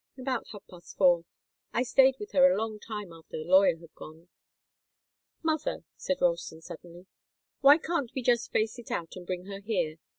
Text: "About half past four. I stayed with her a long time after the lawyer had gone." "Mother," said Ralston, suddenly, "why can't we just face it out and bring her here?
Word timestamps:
"About 0.17 0.47
half 0.51 0.63
past 0.67 0.97
four. 0.97 1.25
I 1.73 1.83
stayed 1.83 2.15
with 2.19 2.31
her 2.31 2.49
a 2.51 2.57
long 2.57 2.79
time 2.79 3.13
after 3.13 3.37
the 3.37 3.43
lawyer 3.43 3.77
had 3.77 3.93
gone." 3.93 4.29
"Mother," 5.43 5.83
said 5.95 6.17
Ralston, 6.21 6.63
suddenly, 6.63 7.05
"why 7.59 7.77
can't 7.77 8.09
we 8.15 8.23
just 8.23 8.51
face 8.51 8.79
it 8.79 8.89
out 8.89 9.15
and 9.15 9.27
bring 9.27 9.45
her 9.45 9.59
here? 9.59 9.97